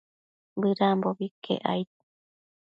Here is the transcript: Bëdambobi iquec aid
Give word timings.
Bëdambobi 0.61 1.25
iquec 1.29 1.63
aid 1.73 1.89